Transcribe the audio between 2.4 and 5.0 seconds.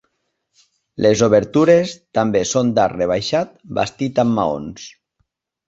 són d'arc rebaixat bastit amb maons.